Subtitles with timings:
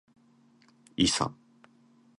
[0.97, 1.31] いさ